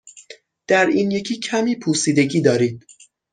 [0.67, 2.87] در این یکی کمی پوسیدگی دارید.